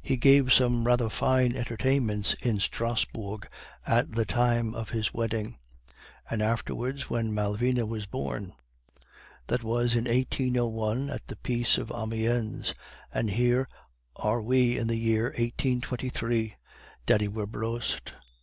He 0.00 0.16
gave 0.16 0.54
some 0.54 0.84
rather 0.86 1.10
fine 1.10 1.54
entertainments 1.54 2.32
in 2.40 2.60
Strasbourg 2.60 3.46
at 3.86 4.10
the 4.12 4.24
time 4.24 4.74
of 4.74 4.88
his 4.88 5.12
wedding, 5.12 5.58
and 6.30 6.40
afterwards 6.40 7.10
when 7.10 7.34
Malvina 7.34 7.84
was 7.84 8.06
born. 8.06 8.54
That 9.48 9.62
was 9.62 9.94
in 9.94 10.04
1801 10.04 11.10
at 11.10 11.26
the 11.26 11.36
peace 11.36 11.76
of 11.76 11.92
Amiens, 11.94 12.72
and 13.12 13.28
here 13.28 13.68
are 14.16 14.40
we 14.40 14.78
in 14.78 14.86
the 14.86 14.96
year 14.96 15.24
1823, 15.24 16.54
Daddy 17.04 17.28
Werbrust! 17.28 18.14